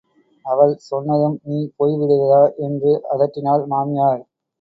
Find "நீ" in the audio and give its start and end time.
1.43-1.57